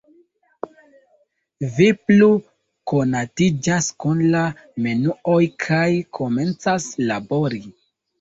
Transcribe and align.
Vi 1.73 1.89
plu 2.11 2.29
konatiĝas 2.91 3.89
kun 4.05 4.23
la 4.37 4.41
menuoj 4.87 5.37
kaj 5.67 5.83
komencas 6.21 6.89
labori. 7.13 7.61